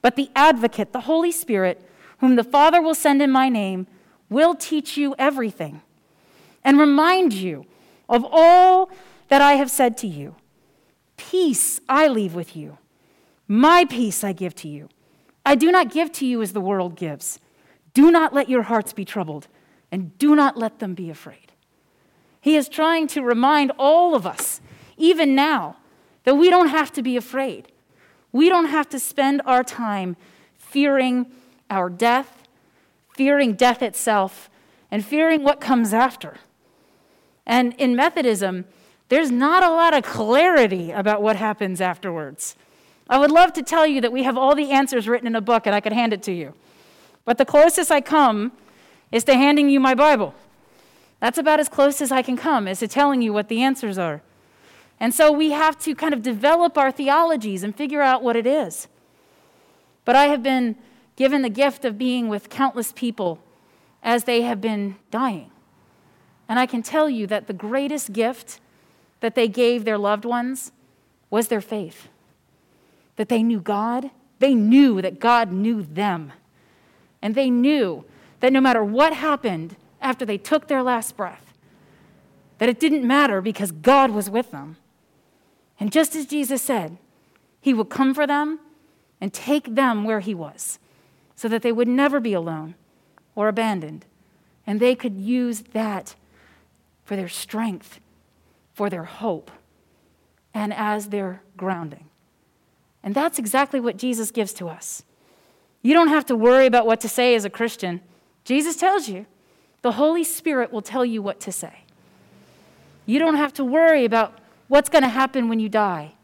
But 0.00 0.16
the 0.16 0.30
advocate, 0.34 0.92
the 0.92 1.02
Holy 1.02 1.32
Spirit, 1.32 1.82
whom 2.18 2.36
the 2.36 2.44
Father 2.44 2.80
will 2.80 2.94
send 2.94 3.22
in 3.22 3.30
my 3.30 3.48
name, 3.48 3.86
will 4.28 4.54
teach 4.54 4.96
you 4.96 5.14
everything 5.18 5.82
and 6.64 6.78
remind 6.78 7.32
you 7.32 7.66
of 8.08 8.24
all 8.30 8.90
that 9.28 9.40
I 9.42 9.54
have 9.54 9.70
said 9.70 9.96
to 9.98 10.06
you. 10.06 10.36
Peace 11.16 11.80
I 11.88 12.08
leave 12.08 12.34
with 12.34 12.56
you, 12.56 12.78
my 13.46 13.84
peace 13.84 14.22
I 14.22 14.32
give 14.32 14.54
to 14.56 14.68
you. 14.68 14.88
I 15.44 15.54
do 15.54 15.72
not 15.72 15.90
give 15.90 16.12
to 16.12 16.26
you 16.26 16.42
as 16.42 16.52
the 16.52 16.60
world 16.60 16.94
gives. 16.94 17.38
Do 17.94 18.10
not 18.10 18.34
let 18.34 18.48
your 18.48 18.62
hearts 18.62 18.92
be 18.92 19.04
troubled, 19.04 19.48
and 19.90 20.16
do 20.18 20.36
not 20.36 20.56
let 20.56 20.78
them 20.78 20.94
be 20.94 21.10
afraid. 21.10 21.52
He 22.40 22.56
is 22.56 22.68
trying 22.68 23.06
to 23.08 23.22
remind 23.22 23.72
all 23.78 24.14
of 24.14 24.26
us, 24.26 24.60
even 24.96 25.34
now, 25.34 25.76
that 26.24 26.36
we 26.36 26.50
don't 26.50 26.68
have 26.68 26.92
to 26.92 27.02
be 27.02 27.16
afraid. 27.16 27.72
We 28.32 28.48
don't 28.48 28.66
have 28.66 28.88
to 28.90 28.98
spend 28.98 29.42
our 29.44 29.64
time 29.64 30.16
fearing 30.56 31.26
our 31.70 31.88
death, 31.88 32.46
fearing 33.14 33.54
death 33.54 33.82
itself, 33.82 34.50
and 34.90 35.04
fearing 35.04 35.42
what 35.42 35.60
comes 35.60 35.92
after. 35.92 36.36
And 37.46 37.74
in 37.74 37.96
Methodism, 37.96 38.66
there's 39.08 39.30
not 39.30 39.62
a 39.62 39.70
lot 39.70 39.94
of 39.94 40.04
clarity 40.04 40.90
about 40.90 41.22
what 41.22 41.36
happens 41.36 41.80
afterwards. 41.80 42.56
I 43.08 43.18
would 43.18 43.30
love 43.30 43.54
to 43.54 43.62
tell 43.62 43.86
you 43.86 44.02
that 44.02 44.12
we 44.12 44.24
have 44.24 44.36
all 44.36 44.54
the 44.54 44.70
answers 44.70 45.08
written 45.08 45.26
in 45.26 45.34
a 45.34 45.40
book 45.40 45.66
and 45.66 45.74
I 45.74 45.80
could 45.80 45.94
hand 45.94 46.12
it 46.12 46.22
to 46.24 46.32
you. 46.32 46.54
But 47.24 47.38
the 47.38 47.46
closest 47.46 47.90
I 47.90 48.02
come 48.02 48.52
is 49.10 49.24
to 49.24 49.34
handing 49.34 49.70
you 49.70 49.80
my 49.80 49.94
Bible. 49.94 50.34
That's 51.20 51.38
about 51.38 51.58
as 51.58 51.68
close 51.68 52.00
as 52.00 52.12
I 52.12 52.22
can 52.22 52.36
come, 52.36 52.68
is 52.68 52.80
to 52.80 52.88
telling 52.88 53.22
you 53.22 53.32
what 53.32 53.48
the 53.48 53.62
answers 53.62 53.98
are. 53.98 54.22
And 55.00 55.14
so 55.14 55.30
we 55.30 55.50
have 55.50 55.78
to 55.80 55.94
kind 55.94 56.12
of 56.12 56.22
develop 56.22 56.76
our 56.76 56.90
theologies 56.90 57.62
and 57.62 57.74
figure 57.74 58.02
out 58.02 58.22
what 58.22 58.36
it 58.36 58.46
is. 58.46 58.88
But 60.04 60.16
I 60.16 60.26
have 60.26 60.42
been 60.42 60.76
given 61.16 61.42
the 61.42 61.50
gift 61.50 61.84
of 61.84 61.98
being 61.98 62.28
with 62.28 62.48
countless 62.48 62.92
people 62.92 63.38
as 64.02 64.24
they 64.24 64.42
have 64.42 64.60
been 64.60 64.96
dying. 65.10 65.50
And 66.48 66.58
I 66.58 66.66
can 66.66 66.82
tell 66.82 67.10
you 67.10 67.26
that 67.26 67.46
the 67.46 67.52
greatest 67.52 68.12
gift 68.12 68.60
that 69.20 69.34
they 69.34 69.48
gave 69.48 69.84
their 69.84 69.98
loved 69.98 70.24
ones 70.24 70.72
was 71.30 71.48
their 71.48 71.60
faith. 71.60 72.08
That 73.16 73.28
they 73.28 73.42
knew 73.42 73.60
God, 73.60 74.10
they 74.38 74.54
knew 74.54 75.02
that 75.02 75.20
God 75.20 75.52
knew 75.52 75.82
them. 75.82 76.32
And 77.20 77.34
they 77.34 77.50
knew 77.50 78.04
that 78.40 78.52
no 78.52 78.60
matter 78.60 78.84
what 78.84 79.12
happened 79.12 79.76
after 80.00 80.24
they 80.24 80.38
took 80.38 80.68
their 80.68 80.82
last 80.82 81.16
breath, 81.16 81.52
that 82.58 82.68
it 82.68 82.80
didn't 82.80 83.06
matter 83.06 83.40
because 83.40 83.72
God 83.72 84.10
was 84.10 84.30
with 84.30 84.50
them. 84.50 84.76
And 85.80 85.92
just 85.92 86.16
as 86.16 86.26
Jesus 86.26 86.62
said, 86.62 86.98
He 87.60 87.74
would 87.74 87.88
come 87.88 88.14
for 88.14 88.26
them 88.26 88.60
and 89.20 89.32
take 89.32 89.74
them 89.74 90.04
where 90.04 90.20
He 90.20 90.34
was 90.34 90.78
so 91.36 91.48
that 91.48 91.62
they 91.62 91.72
would 91.72 91.88
never 91.88 92.20
be 92.20 92.32
alone 92.32 92.74
or 93.34 93.48
abandoned. 93.48 94.04
And 94.66 94.80
they 94.80 94.94
could 94.94 95.16
use 95.16 95.62
that 95.72 96.14
for 97.04 97.16
their 97.16 97.28
strength, 97.28 98.00
for 98.74 98.90
their 98.90 99.04
hope, 99.04 99.50
and 100.52 100.74
as 100.74 101.08
their 101.08 101.42
grounding. 101.56 102.06
And 103.02 103.14
that's 103.14 103.38
exactly 103.38 103.80
what 103.80 103.96
Jesus 103.96 104.30
gives 104.30 104.52
to 104.54 104.68
us. 104.68 105.04
You 105.80 105.94
don't 105.94 106.08
have 106.08 106.26
to 106.26 106.36
worry 106.36 106.66
about 106.66 106.86
what 106.86 107.00
to 107.00 107.08
say 107.08 107.34
as 107.34 107.44
a 107.44 107.50
Christian. 107.50 108.00
Jesus 108.44 108.76
tells 108.76 109.08
you. 109.08 109.26
The 109.82 109.92
Holy 109.92 110.24
Spirit 110.24 110.72
will 110.72 110.82
tell 110.82 111.04
you 111.04 111.22
what 111.22 111.38
to 111.40 111.52
say. 111.52 111.84
You 113.06 113.18
don't 113.18 113.36
have 113.36 113.54
to 113.54 113.64
worry 113.64 114.04
about 114.04 114.38
what's 114.68 114.88
going 114.88 115.02
to 115.02 115.08
happen 115.08 115.48
when 115.48 115.58
you 115.58 115.68
die 115.68 116.14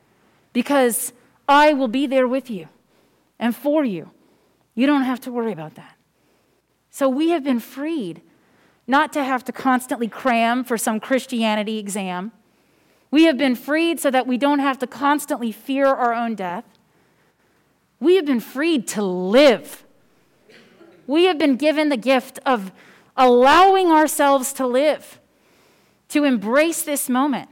because 0.53 1.13
I 1.49 1.73
will 1.73 1.89
be 1.89 2.07
there 2.07 2.29
with 2.29 2.49
you 2.51 2.69
and 3.39 3.55
for 3.55 3.85
you. 3.85 4.11
You 4.75 4.87
don't 4.87 5.03
have 5.03 5.21
to 5.21 5.33
worry 5.33 5.53
about 5.53 5.75
that. 5.75 5.97
So 6.91 7.09
we 7.09 7.31
have 7.31 7.43
been 7.43 7.61
freed 7.61 8.23
not 8.87 9.13
to 9.15 9.25
have 9.25 9.45
to 9.45 9.53
constantly 9.53 10.09
cram 10.09 10.63
for 10.63 10.77
some 10.77 11.01
Christianity 11.01 11.79
exam. 11.79 12.33
We 13.11 13.25
have 13.25 13.39
been 13.39 13.57
freed 13.57 14.01
so 14.01 14.11
that 14.11 14.27
we 14.27 14.37
don't 14.37 14.59
have 14.59 14.79
to 14.81 14.87
constantly 14.87 15.53
fear 15.53 15.87
our 15.87 16.13
own 16.13 16.35
death. 16.35 16.65
We 18.01 18.17
have 18.17 18.27
been 18.27 18.41
freed 18.41 18.87
to 18.89 19.03
live. 19.03 19.85
We 21.07 21.25
have 21.25 21.39
been 21.39 21.57
given 21.57 21.89
the 21.89 21.97
gift 21.97 22.39
of 22.45 22.73
allowing 23.17 23.89
ourselves 23.89 24.53
to 24.55 24.67
live, 24.67 25.21
to 26.09 26.25
embrace 26.25 26.83
this 26.83 27.09
moment. 27.09 27.49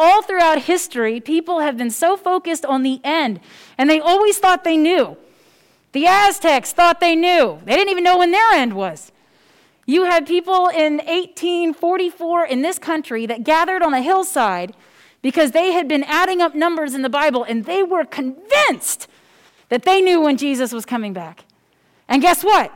All 0.00 0.22
throughout 0.22 0.62
history, 0.62 1.20
people 1.20 1.58
have 1.58 1.76
been 1.76 1.90
so 1.90 2.16
focused 2.16 2.64
on 2.64 2.84
the 2.84 3.00
end, 3.02 3.40
and 3.76 3.90
they 3.90 3.98
always 3.98 4.38
thought 4.38 4.62
they 4.62 4.76
knew. 4.76 5.16
The 5.90 6.06
Aztecs 6.06 6.72
thought 6.72 7.00
they 7.00 7.16
knew. 7.16 7.58
They 7.64 7.74
didn't 7.74 7.90
even 7.90 8.04
know 8.04 8.18
when 8.18 8.30
their 8.30 8.52
end 8.52 8.74
was. 8.74 9.10
You 9.86 10.04
had 10.04 10.24
people 10.24 10.68
in 10.68 10.98
1844 10.98 12.46
in 12.46 12.62
this 12.62 12.78
country 12.78 13.26
that 13.26 13.42
gathered 13.42 13.82
on 13.82 13.92
a 13.92 14.00
hillside 14.00 14.74
because 15.20 15.50
they 15.50 15.72
had 15.72 15.88
been 15.88 16.04
adding 16.04 16.40
up 16.40 16.54
numbers 16.54 16.94
in 16.94 17.02
the 17.02 17.08
Bible 17.08 17.42
and 17.42 17.64
they 17.64 17.82
were 17.82 18.04
convinced 18.04 19.08
that 19.68 19.82
they 19.82 20.00
knew 20.00 20.20
when 20.20 20.36
Jesus 20.36 20.72
was 20.72 20.84
coming 20.84 21.12
back. 21.12 21.44
And 22.06 22.22
guess 22.22 22.44
what? 22.44 22.72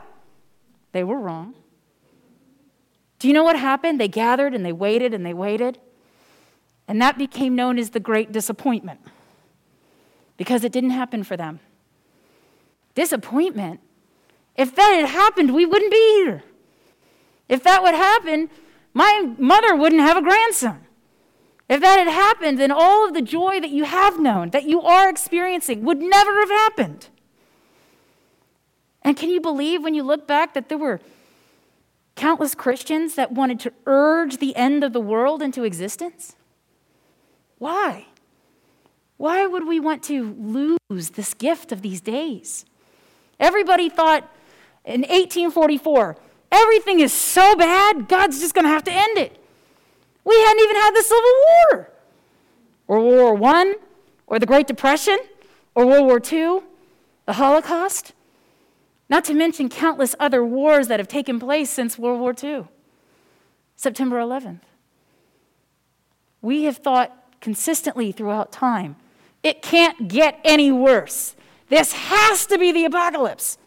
They 0.91 1.03
were 1.03 1.19
wrong. 1.19 1.53
Do 3.19 3.27
you 3.27 3.33
know 3.33 3.43
what 3.43 3.57
happened? 3.57 3.99
They 4.01 4.09
gathered 4.09 4.53
and 4.53 4.65
they 4.65 4.73
waited 4.73 5.13
and 5.13 5.25
they 5.25 5.33
waited. 5.33 5.79
And 6.87 7.01
that 7.01 7.17
became 7.17 7.55
known 7.55 7.79
as 7.79 7.91
the 7.91 7.99
Great 7.99 8.31
Disappointment 8.31 8.99
because 10.37 10.63
it 10.63 10.71
didn't 10.71 10.91
happen 10.91 11.23
for 11.23 11.37
them. 11.37 11.59
Disappointment? 12.95 13.79
If 14.55 14.75
that 14.75 14.93
had 14.93 15.09
happened, 15.09 15.53
we 15.53 15.65
wouldn't 15.65 15.91
be 15.91 16.23
here. 16.23 16.43
If 17.49 17.63
that 17.63 17.81
would 17.81 17.95
happen, 17.95 18.49
my 18.93 19.33
mother 19.37 19.75
wouldn't 19.75 20.01
have 20.01 20.17
a 20.17 20.21
grandson. 20.21 20.85
If 21.69 21.81
that 21.81 21.97
had 21.97 22.07
happened, 22.07 22.59
then 22.59 22.71
all 22.71 23.07
of 23.07 23.13
the 23.13 23.21
joy 23.21 23.59
that 23.59 23.69
you 23.69 23.85
have 23.85 24.19
known, 24.19 24.51
that 24.51 24.65
you 24.65 24.81
are 24.81 25.09
experiencing, 25.09 25.83
would 25.83 25.99
never 25.99 26.39
have 26.41 26.49
happened. 26.49 27.07
And 29.01 29.17
can 29.17 29.29
you 29.29 29.41
believe 29.41 29.81
when 29.81 29.95
you 29.95 30.03
look 30.03 30.27
back 30.27 30.53
that 30.53 30.69
there 30.69 30.77
were 30.77 31.01
countless 32.15 32.53
Christians 32.53 33.15
that 33.15 33.31
wanted 33.31 33.59
to 33.61 33.73
urge 33.85 34.37
the 34.37 34.55
end 34.55 34.83
of 34.83 34.93
the 34.93 35.01
world 35.01 35.41
into 35.41 35.63
existence? 35.63 36.35
Why? 37.63 38.07
Why 39.15 39.47
would 39.47 39.65
we 39.65 39.79
want 39.79 40.03
to 40.03 40.33
lose 40.37 41.11
this 41.11 41.33
gift 41.33 41.71
of 41.71 41.81
these 41.81 42.01
days? 42.01 42.65
Everybody 43.39 43.87
thought 43.87 44.29
in 44.83 45.03
1844, 45.03 46.17
everything 46.51 46.99
is 46.99 47.13
so 47.13 47.55
bad, 47.55 48.09
God's 48.09 48.41
just 48.41 48.53
going 48.53 48.65
to 48.65 48.69
have 48.69 48.83
to 48.83 48.91
end 48.91 49.17
it. 49.17 49.41
We 50.25 50.35
hadn't 50.35 50.61
even 50.61 50.75
had 50.75 50.91
the 50.91 51.03
Civil 51.03 51.31
War, 51.47 51.89
or 52.89 52.99
World 52.99 53.39
War 53.39 53.55
I, 53.55 53.75
or 54.27 54.39
the 54.39 54.45
Great 54.45 54.67
Depression, 54.67 55.19
or 55.73 55.85
World 55.85 56.05
War 56.05 56.19
II, 56.19 56.63
the 57.25 57.33
Holocaust, 57.33 58.11
not 59.07 59.23
to 59.23 59.33
mention 59.33 59.69
countless 59.69 60.17
other 60.19 60.43
wars 60.43 60.89
that 60.89 60.99
have 60.99 61.07
taken 61.07 61.39
place 61.39 61.69
since 61.69 61.97
World 61.97 62.19
War 62.19 62.35
II, 62.43 62.65
September 63.77 64.17
11th. 64.17 64.59
We 66.41 66.63
have 66.63 66.75
thought 66.75 67.22
consistently 67.43 68.11
throughout 68.13 68.51
time 68.51 68.95
it 69.43 69.61
can't 69.61 70.07
get 70.07 70.39
any 70.45 70.71
worse. 70.71 71.35
This 71.67 71.91
has 71.91 72.45
to 72.47 72.57
be 72.57 72.71
the 72.71 72.85
apocalypse. 72.85 73.57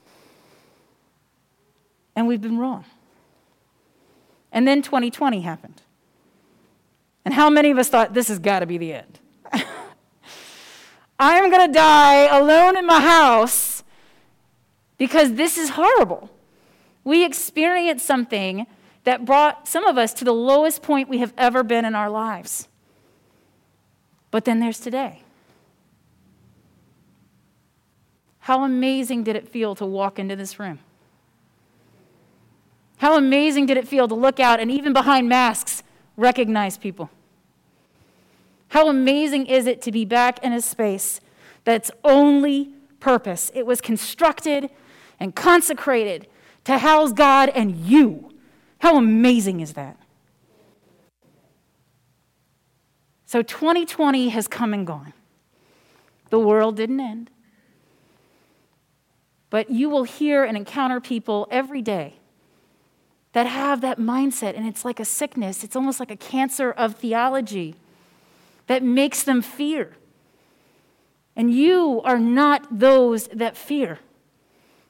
And 2.16 2.26
we've 2.26 2.40
been 2.40 2.58
wrong. 2.58 2.86
And 4.50 4.66
then 4.66 4.80
2020 4.80 5.42
happened. 5.42 5.82
And 7.26 7.34
how 7.34 7.50
many 7.50 7.70
of 7.70 7.78
us 7.78 7.90
thought 7.90 8.14
this 8.14 8.28
has 8.28 8.38
got 8.38 8.60
to 8.60 8.66
be 8.66 8.78
the 8.78 8.94
end? 8.94 9.20
I 11.18 11.36
am 11.36 11.50
going 11.50 11.66
to 11.66 11.72
die 11.72 12.26
alone 12.34 12.78
in 12.78 12.86
my 12.86 13.00
house 13.00 13.82
because 14.96 15.34
this 15.34 15.58
is 15.58 15.70
horrible. 15.70 16.30
We 17.04 17.24
experienced 17.24 18.06
something 18.06 18.66
that 19.04 19.26
brought 19.26 19.68
some 19.68 19.84
of 19.84 19.98
us 19.98 20.14
to 20.14 20.24
the 20.24 20.32
lowest 20.32 20.82
point 20.82 21.08
we 21.08 21.18
have 21.18 21.34
ever 21.36 21.62
been 21.62 21.84
in 21.84 21.94
our 21.94 22.08
lives. 22.08 22.68
But 24.36 24.44
then 24.44 24.60
there's 24.60 24.78
today. 24.78 25.22
How 28.40 28.64
amazing 28.64 29.24
did 29.24 29.34
it 29.34 29.48
feel 29.48 29.74
to 29.76 29.86
walk 29.86 30.18
into 30.18 30.36
this 30.36 30.60
room? 30.60 30.80
How 32.98 33.16
amazing 33.16 33.64
did 33.64 33.78
it 33.78 33.88
feel 33.88 34.06
to 34.08 34.14
look 34.14 34.38
out 34.38 34.60
and 34.60 34.70
even 34.70 34.92
behind 34.92 35.26
masks 35.26 35.82
recognize 36.18 36.76
people? 36.76 37.08
How 38.68 38.90
amazing 38.90 39.46
is 39.46 39.66
it 39.66 39.80
to 39.80 39.90
be 39.90 40.04
back 40.04 40.44
in 40.44 40.52
a 40.52 40.60
space 40.60 41.18
that's 41.64 41.90
only 42.04 42.74
purpose. 43.00 43.50
It 43.54 43.64
was 43.64 43.80
constructed 43.80 44.68
and 45.18 45.34
consecrated 45.34 46.26
to 46.64 46.76
house 46.76 47.14
God 47.14 47.48
and 47.54 47.74
you. 47.74 48.34
How 48.80 48.98
amazing 48.98 49.60
is 49.60 49.72
that? 49.72 49.96
So 53.26 53.42
2020 53.42 54.28
has 54.30 54.46
come 54.46 54.72
and 54.72 54.86
gone. 54.86 55.12
The 56.30 56.38
world 56.38 56.76
didn't 56.76 57.00
end. 57.00 57.30
But 59.50 59.70
you 59.70 59.88
will 59.90 60.04
hear 60.04 60.44
and 60.44 60.56
encounter 60.56 61.00
people 61.00 61.46
every 61.50 61.82
day 61.82 62.14
that 63.32 63.46
have 63.46 63.80
that 63.82 63.98
mindset, 63.98 64.56
and 64.56 64.66
it's 64.66 64.84
like 64.84 64.98
a 64.98 65.04
sickness. 65.04 65.62
It's 65.62 65.76
almost 65.76 66.00
like 66.00 66.10
a 66.10 66.16
cancer 66.16 66.70
of 66.70 66.94
theology 66.94 67.74
that 68.66 68.82
makes 68.82 69.22
them 69.22 69.42
fear. 69.42 69.96
And 71.34 71.52
you 71.52 72.00
are 72.04 72.18
not 72.18 72.66
those 72.78 73.28
that 73.28 73.56
fear. 73.56 73.98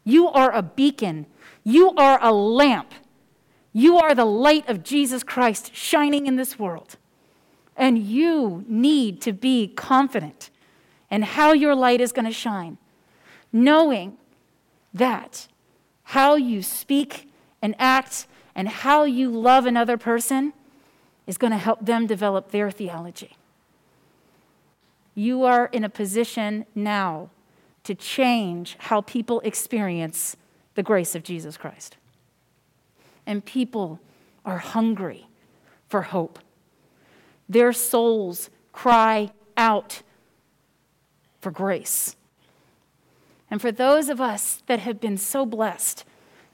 You 0.05 0.29
are 0.29 0.53
a 0.53 0.63
beacon, 0.63 1.27
you 1.65 1.93
are 1.97 2.23
a 2.23 2.33
lamp, 2.33 2.93
you 3.73 3.99
are 3.99 4.15
the 4.15 4.25
light 4.25 4.69
of 4.69 4.85
Jesus 4.85 5.25
Christ 5.25 5.75
shining 5.75 6.27
in 6.27 6.37
this 6.37 6.59
world. 6.59 6.97
And 7.77 7.99
you 7.99 8.65
need 8.67 9.21
to 9.23 9.33
be 9.33 9.69
confident 9.69 10.51
in 11.11 11.23
how 11.23 11.53
your 11.53 11.75
light 11.75 12.01
is 12.01 12.13
going 12.13 12.25
to 12.25 12.33
shine, 12.33 12.79
knowing 13.53 14.17
that 14.95 15.47
how 16.05 16.37
you 16.37 16.63
speak 16.63 17.31
and 17.61 17.75
act 17.79 18.27
and 18.55 18.69
how 18.69 19.05
you 19.05 19.31
love 19.31 19.67
another 19.67 19.99
person 19.99 20.53
is 21.27 21.37
going 21.37 21.51
to 21.51 21.59
help 21.59 21.85
them 21.85 22.07
develop 22.07 22.51
their 22.51 22.71
theology. 22.71 23.37
You 25.15 25.45
are 25.45 25.67
in 25.67 25.85
a 25.85 25.89
position 25.89 26.65
now 26.75 27.31
to 27.85 27.95
change 27.95 28.77
how 28.79 29.01
people 29.01 29.41
experience 29.41 30.37
the 30.75 30.83
grace 30.83 31.15
of 31.15 31.23
Jesus 31.23 31.57
Christ. 31.57 31.97
And 33.27 33.45
people 33.45 34.01
are 34.45 34.59
hungry 34.59 35.27
for 35.89 36.03
hope. 36.03 36.39
Their 37.49 37.73
souls 37.73 38.51
cry 38.73 39.31
out 39.57 40.03
for 41.41 41.51
grace. 41.51 42.17
And 43.51 43.61
for 43.61 43.71
those 43.71 44.09
of 44.09 44.21
us 44.21 44.63
that 44.67 44.81
have 44.81 45.01
been 45.01 45.17
so 45.17 45.47
blessed 45.47 46.05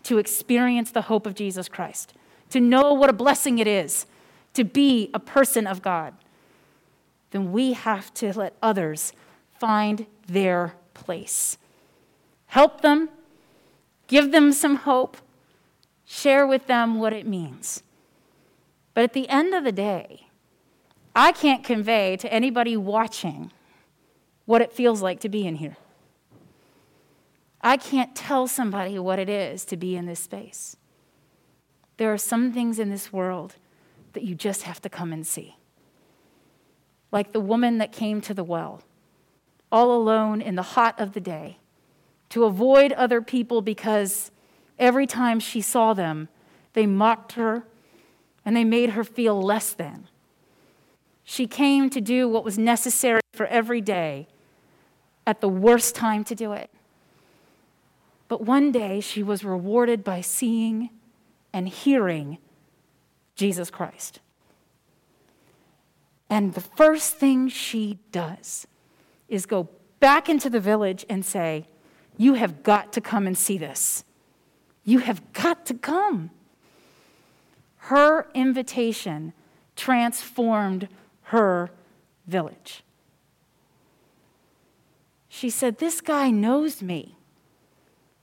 to 0.04 0.18
experience 0.18 0.90
the 0.90 1.02
hope 1.02 1.26
of 1.26 1.34
Jesus 1.34 1.68
Christ, 1.68 2.12
to 2.50 2.60
know 2.60 2.92
what 2.92 3.08
a 3.08 3.14
blessing 3.14 3.58
it 3.58 3.66
is 3.66 4.06
to 4.54 4.64
be 4.64 5.10
a 5.14 5.18
person 5.18 5.66
of 5.66 5.80
God, 5.80 6.14
then 7.30 7.52
we 7.52 7.72
have 7.72 8.12
to 8.14 8.36
let 8.38 8.54
others 8.62 9.12
find 9.58 10.06
their 10.28 10.74
place. 10.92 11.56
Help 12.46 12.82
them, 12.82 13.08
give 14.06 14.30
them 14.30 14.52
some 14.52 14.76
hope, 14.76 15.16
share 16.04 16.46
with 16.46 16.66
them 16.66 16.98
what 16.98 17.14
it 17.14 17.26
means. 17.26 17.82
But 18.92 19.04
at 19.04 19.14
the 19.14 19.28
end 19.30 19.54
of 19.54 19.64
the 19.64 19.72
day, 19.72 20.26
I 21.14 21.32
can't 21.32 21.62
convey 21.62 22.16
to 22.16 22.32
anybody 22.32 22.76
watching 22.76 23.52
what 24.46 24.62
it 24.62 24.72
feels 24.72 25.02
like 25.02 25.20
to 25.20 25.28
be 25.28 25.46
in 25.46 25.56
here. 25.56 25.76
I 27.60 27.76
can't 27.76 28.14
tell 28.16 28.46
somebody 28.46 28.98
what 28.98 29.18
it 29.18 29.28
is 29.28 29.64
to 29.66 29.76
be 29.76 29.96
in 29.96 30.06
this 30.06 30.20
space. 30.20 30.76
There 31.96 32.12
are 32.12 32.18
some 32.18 32.52
things 32.52 32.78
in 32.78 32.90
this 32.90 33.12
world 33.12 33.56
that 34.14 34.24
you 34.24 34.34
just 34.34 34.62
have 34.62 34.80
to 34.82 34.88
come 34.88 35.12
and 35.12 35.26
see. 35.26 35.56
Like 37.12 37.32
the 37.32 37.40
woman 37.40 37.78
that 37.78 37.92
came 37.92 38.20
to 38.22 38.34
the 38.34 38.42
well, 38.42 38.82
all 39.70 39.94
alone 39.94 40.40
in 40.40 40.54
the 40.54 40.62
hot 40.62 40.98
of 40.98 41.12
the 41.12 41.20
day, 41.20 41.58
to 42.30 42.44
avoid 42.44 42.92
other 42.92 43.20
people 43.20 43.60
because 43.60 44.30
every 44.78 45.06
time 45.06 45.38
she 45.38 45.60
saw 45.60 45.92
them, 45.92 46.28
they 46.72 46.86
mocked 46.86 47.32
her 47.32 47.64
and 48.44 48.56
they 48.56 48.64
made 48.64 48.90
her 48.90 49.04
feel 49.04 49.40
less 49.40 49.72
than. 49.72 50.08
She 51.24 51.46
came 51.46 51.90
to 51.90 52.00
do 52.00 52.28
what 52.28 52.44
was 52.44 52.58
necessary 52.58 53.20
for 53.32 53.46
every 53.46 53.80
day 53.80 54.26
at 55.26 55.40
the 55.40 55.48
worst 55.48 55.94
time 55.94 56.24
to 56.24 56.34
do 56.34 56.52
it. 56.52 56.70
But 58.28 58.42
one 58.42 58.72
day 58.72 59.00
she 59.00 59.22
was 59.22 59.44
rewarded 59.44 60.02
by 60.02 60.20
seeing 60.20 60.90
and 61.52 61.68
hearing 61.68 62.38
Jesus 63.34 63.70
Christ. 63.70 64.20
And 66.30 66.54
the 66.54 66.62
first 66.62 67.16
thing 67.16 67.48
she 67.48 67.98
does 68.10 68.66
is 69.28 69.44
go 69.44 69.68
back 70.00 70.28
into 70.28 70.48
the 70.48 70.60
village 70.60 71.04
and 71.08 71.24
say, 71.24 71.66
You 72.16 72.34
have 72.34 72.62
got 72.62 72.92
to 72.94 73.00
come 73.00 73.26
and 73.26 73.36
see 73.36 73.58
this. 73.58 74.04
You 74.84 75.00
have 75.00 75.32
got 75.32 75.66
to 75.66 75.74
come. 75.74 76.30
Her 77.76 78.28
invitation 78.34 79.34
transformed 79.76 80.88
her 81.32 81.70
village. 82.26 82.84
She 85.30 85.48
said, 85.48 85.78
This 85.78 86.02
guy 86.02 86.30
knows 86.30 86.82
me. 86.82 87.16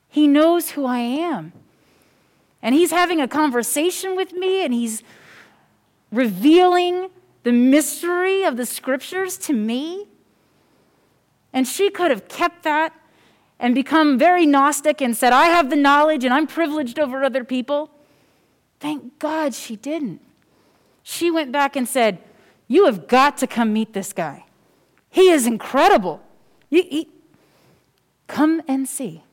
He 0.08 0.28
knows 0.28 0.72
who 0.72 0.86
I 0.86 1.00
am. 1.00 1.52
And 2.62 2.76
he's 2.76 2.92
having 2.92 3.20
a 3.20 3.28
conversation 3.28 4.16
with 4.16 4.34
me 4.34 4.64
and 4.64 4.72
he's 4.72 5.02
revealing 6.12 7.10
the 7.42 7.52
mystery 7.52 8.44
of 8.44 8.58
the 8.58 8.66
scriptures 8.66 9.38
to 9.38 9.54
me. 9.54 10.06
And 11.52 11.68
she 11.68 11.90
could 11.90 12.12
have 12.12 12.28
kept 12.28 12.62
that 12.64 12.94
and 13.60 13.74
become 13.74 14.20
very 14.20 14.46
Gnostic 14.46 15.02
and 15.02 15.18
said, 15.18 15.34
I 15.34 15.46
have 15.46 15.72
the 15.72 15.76
knowledge 15.76 16.24
and 16.24 16.34
I'm 16.34 16.46
privileged 16.46 17.00
over 17.00 17.24
other 17.24 17.44
people. 17.44 17.90
Thank 18.80 19.18
God 19.18 19.56
she 19.56 19.76
didn't. 19.76 20.22
She 21.02 21.32
went 21.32 21.52
back 21.52 21.76
and 21.76 21.88
said, 21.88 22.20
You 22.70 22.86
have 22.86 23.08
got 23.08 23.38
to 23.40 23.48
come 23.48 23.74
meet 23.74 23.92
this 23.94 24.14
guy. 24.14 24.46
He 25.10 25.32
is 25.32 25.48
incredible. 25.48 26.22
You, 26.70 26.84
he, 26.84 27.10
come 28.28 28.62
and 28.68 28.88
see. 28.88 29.24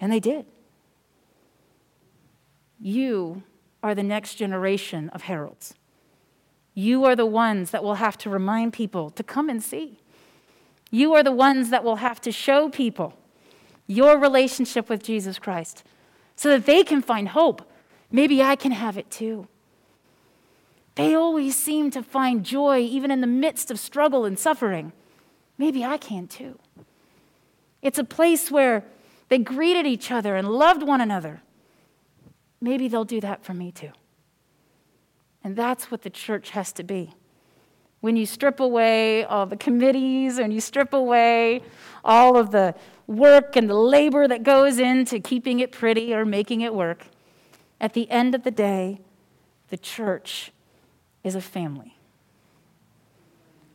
And 0.00 0.10
they 0.10 0.20
did. 0.20 0.46
You 2.80 3.42
are 3.82 3.94
the 3.94 4.04
next 4.04 4.36
generation 4.36 5.10
of 5.10 5.22
heralds. 5.22 5.74
You 6.74 7.04
are 7.04 7.16
the 7.16 7.26
ones 7.26 7.72
that 7.72 7.82
will 7.82 7.96
have 7.96 8.16
to 8.18 8.30
remind 8.30 8.72
people 8.72 9.10
to 9.10 9.24
come 9.24 9.50
and 9.50 9.62
see. 9.62 9.98
You 10.92 11.12
are 11.14 11.24
the 11.24 11.32
ones 11.32 11.70
that 11.70 11.82
will 11.82 11.96
have 11.96 12.20
to 12.22 12.30
show 12.32 12.68
people 12.68 13.14
your 13.88 14.16
relationship 14.16 14.88
with 14.88 15.02
Jesus 15.02 15.40
Christ 15.40 15.82
so 16.36 16.48
that 16.50 16.66
they 16.66 16.84
can 16.84 17.02
find 17.02 17.28
hope. 17.28 17.68
Maybe 18.12 18.40
I 18.42 18.54
can 18.54 18.70
have 18.70 18.96
it 18.96 19.10
too. 19.10 19.48
They 20.94 21.14
always 21.14 21.56
seem 21.56 21.90
to 21.92 22.02
find 22.02 22.44
joy 22.44 22.80
even 22.80 23.10
in 23.10 23.20
the 23.20 23.26
midst 23.26 23.70
of 23.70 23.78
struggle 23.78 24.24
and 24.24 24.38
suffering. 24.38 24.92
Maybe 25.56 25.84
I 25.84 25.96
can 25.98 26.26
too. 26.26 26.58
It's 27.82 27.98
a 27.98 28.04
place 28.04 28.50
where 28.50 28.84
they 29.28 29.38
greeted 29.38 29.86
each 29.86 30.10
other 30.10 30.36
and 30.36 30.48
loved 30.48 30.82
one 30.82 31.00
another. 31.00 31.42
Maybe 32.60 32.88
they'll 32.88 33.04
do 33.04 33.20
that 33.20 33.44
for 33.44 33.54
me 33.54 33.72
too. 33.72 33.92
And 35.42 35.56
that's 35.56 35.90
what 35.90 36.02
the 36.02 36.10
church 36.10 36.50
has 36.50 36.72
to 36.72 36.82
be. 36.82 37.14
When 38.00 38.16
you 38.16 38.26
strip 38.26 38.60
away 38.60 39.24
all 39.24 39.46
the 39.46 39.56
committees 39.56 40.38
and 40.38 40.52
you 40.52 40.60
strip 40.60 40.92
away 40.92 41.62
all 42.04 42.36
of 42.36 42.50
the 42.50 42.74
work 43.06 43.56
and 43.56 43.68
the 43.68 43.74
labor 43.74 44.26
that 44.26 44.42
goes 44.42 44.78
into 44.78 45.20
keeping 45.20 45.60
it 45.60 45.72
pretty 45.72 46.14
or 46.14 46.24
making 46.24 46.62
it 46.62 46.74
work, 46.74 47.06
at 47.80 47.92
the 47.94 48.10
end 48.10 48.34
of 48.34 48.42
the 48.42 48.50
day, 48.50 49.00
the 49.68 49.76
church 49.78 50.52
is 51.22 51.34
a 51.34 51.40
family. 51.40 51.96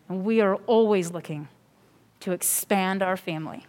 And 0.08 0.24
we 0.24 0.42
are 0.42 0.56
always 0.68 1.12
looking 1.12 1.48
to 2.22 2.32
expand 2.32 3.02
our 3.02 3.18
family 3.18 3.66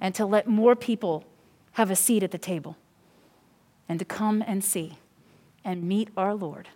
and 0.00 0.14
to 0.14 0.26
let 0.26 0.46
more 0.46 0.76
people 0.76 1.24
have 1.72 1.90
a 1.90 1.96
seat 1.96 2.22
at 2.22 2.30
the 2.30 2.38
table 2.38 2.76
and 3.88 3.98
to 3.98 4.04
come 4.04 4.42
and 4.46 4.62
see 4.62 4.98
and 5.64 5.84
meet 5.84 6.10
our 6.16 6.34
Lord 6.34 6.68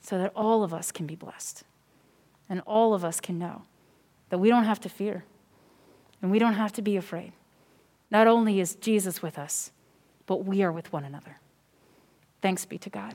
so 0.00 0.18
that 0.18 0.32
all 0.34 0.62
of 0.62 0.72
us 0.72 0.90
can 0.90 1.06
be 1.06 1.14
blessed 1.14 1.64
and 2.48 2.60
all 2.66 2.94
of 2.94 3.04
us 3.04 3.20
can 3.20 3.38
know 3.38 3.62
that 4.30 4.38
we 4.38 4.48
don't 4.48 4.64
have 4.64 4.80
to 4.80 4.88
fear 4.88 5.24
and 6.20 6.30
we 6.30 6.38
don't 6.38 6.54
have 6.54 6.72
to 6.72 6.82
be 6.82 6.96
afraid. 6.96 7.32
Not 8.10 8.26
only 8.26 8.60
is 8.60 8.74
Jesus 8.74 9.22
with 9.22 9.38
us, 9.38 9.70
but 10.26 10.44
we 10.44 10.62
are 10.62 10.72
with 10.72 10.92
one 10.92 11.04
another. 11.04 11.38
Thanks 12.40 12.64
be 12.64 12.78
to 12.78 12.90
God. 12.90 13.14